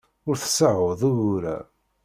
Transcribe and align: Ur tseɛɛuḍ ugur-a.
Ur 0.29 0.35
tseɛɛuḍ 0.37 1.01
ugur-a. 1.09 1.57